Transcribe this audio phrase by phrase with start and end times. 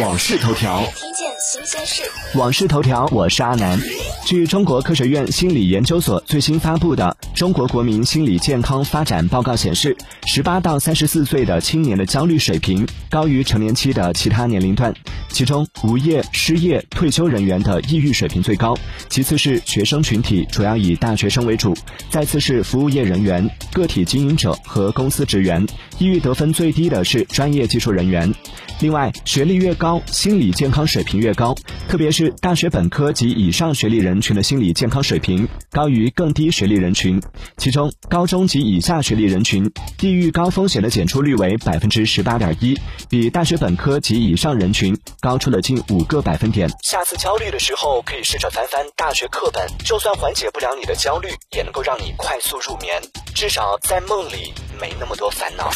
[0.00, 2.02] 往事头条，听见新鲜事。
[2.36, 3.78] 往事头条，我是阿南。
[4.26, 9.96] 据中国科学院心理研究所最新发布的《中国国民心理健康发展报告》显示，
[10.26, 14.92] 十八到三十四岁的青年的焦虑水平高于成年期的其他年龄段，
[15.28, 18.76] 其中无业、失业、退休人员的抑郁水平最高，
[19.08, 21.72] 其次是学生群体，主要以大学生为主，
[22.10, 25.64] 再次是服务业人员、个体经营者和公司职员。
[25.98, 28.34] 抑郁得分最低的是专业技术人员。
[28.80, 31.54] 另外，学历越高，心理健康水平越高，
[31.90, 37.20] 特别是大学本科及以上学历人群的心理健康水平高于更低学历人群。
[37.58, 42.80] 其中，高中及以下学历人群，地域高风险的检出率为百分之十八点一，
[43.10, 46.66] 比大学本科及以上人群高出了近五个百分点。
[46.82, 53.02] 下次焦虑的时候，可以试着翻翻大学课本，就算缓解不了你的焦虑，也能够让你快速入眠，
[53.34, 55.70] 至少在梦里没那么多烦恼。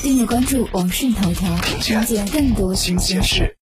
[0.00, 3.50] 订阅关注网讯头条，了解更多新鲜事。